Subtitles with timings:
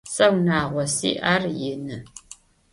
[0.13, 1.97] Сэ унагъо сиӏ, ар ины.